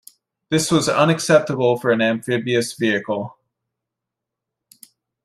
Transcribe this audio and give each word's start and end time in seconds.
This 0.49 0.71
was 0.71 0.89
unacceptable 0.89 1.77
for 1.77 1.91
an 1.91 2.01
amphibious 2.01 2.73
vehicle. 2.73 3.37